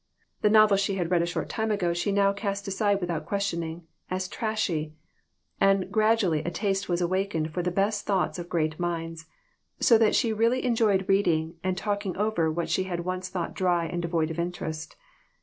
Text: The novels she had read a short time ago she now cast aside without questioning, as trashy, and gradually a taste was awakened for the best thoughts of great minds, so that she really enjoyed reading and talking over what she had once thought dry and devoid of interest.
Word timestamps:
The 0.41 0.49
novels 0.49 0.79
she 0.79 0.95
had 0.95 1.11
read 1.11 1.21
a 1.21 1.27
short 1.27 1.47
time 1.47 1.69
ago 1.69 1.93
she 1.93 2.11
now 2.11 2.33
cast 2.33 2.67
aside 2.67 3.01
without 3.01 3.27
questioning, 3.27 3.85
as 4.09 4.27
trashy, 4.27 4.95
and 5.59 5.91
gradually 5.91 6.39
a 6.43 6.49
taste 6.49 6.89
was 6.89 7.01
awakened 7.01 7.53
for 7.53 7.61
the 7.61 7.69
best 7.69 8.07
thoughts 8.07 8.39
of 8.39 8.49
great 8.49 8.79
minds, 8.79 9.27
so 9.79 9.99
that 9.99 10.15
she 10.15 10.33
really 10.33 10.65
enjoyed 10.65 11.07
reading 11.07 11.59
and 11.63 11.77
talking 11.77 12.17
over 12.17 12.51
what 12.51 12.67
she 12.71 12.85
had 12.85 13.01
once 13.05 13.29
thought 13.29 13.53
dry 13.53 13.85
and 13.85 14.01
devoid 14.01 14.31
of 14.31 14.39
interest. 14.39 14.95